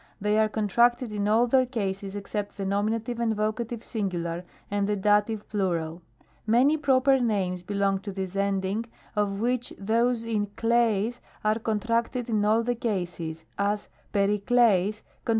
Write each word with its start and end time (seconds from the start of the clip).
They 0.19 0.39
are 0.39 0.49
contracted 0.49 1.11
in 1.11 1.27
all 1.27 1.45
their 1.45 1.67
cases 1.67 2.15
except 2.15 2.57
the 2.57 2.65
nom. 2.65 2.87
and 2.87 3.05
voc. 3.05 3.83
sing, 3.83 4.11
and 4.71 4.87
the 4.89 4.95
dat. 4.95 5.29
plur. 5.47 5.99
Many 6.47 6.75
proper 6.75 7.19
names 7.19 7.61
belong 7.61 7.99
to 7.99 8.11
this 8.11 8.35
ending, 8.35 8.85
of 9.15 9.39
which 9.39 9.73
those 9.77 10.25
in 10.25 10.47
xXa 10.47 11.13
r^g 11.13 11.17
are 11.45 11.59
contracted 11.59 12.29
in 12.29 12.43
aU 12.43 12.63
the 12.63 12.73
cases; 12.73 13.45
as, 13.59 13.89
Hi^c^Xs'Tjg^ 14.11 15.01
cont. 15.23 15.29